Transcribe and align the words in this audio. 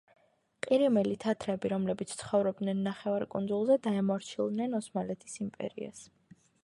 ყირიმელი 0.67 1.17
თათრები, 1.23 1.69
რომლებიც 1.73 2.15
ცხოვრობდნენ 2.21 2.81
ნახევარკუნძულზე, 2.87 3.77
დაემორჩილნენ 3.85 4.75
ოსმალეთის 4.81 5.39
იმპერიას. 5.47 6.03